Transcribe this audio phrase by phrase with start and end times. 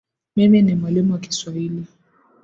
[0.35, 1.85] Mimi ni mwalimu wa kiswahili